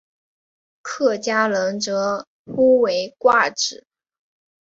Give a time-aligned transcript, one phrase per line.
[0.81, 3.85] 客家人则呼为挂纸。